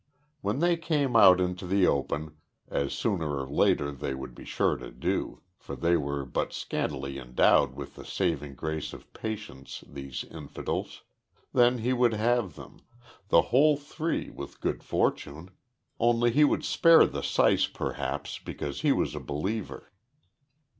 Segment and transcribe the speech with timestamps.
[0.41, 2.35] When they came out into the open,
[2.67, 7.19] as sooner or later they would be sure to do for they were but scantily
[7.19, 11.03] endowed with the saving grace of patience, these infidels
[11.53, 12.81] then he would have them;
[13.29, 15.51] the whole three, with good fortune;
[15.99, 19.91] only he would spare the syce perhaps, because he was a believer.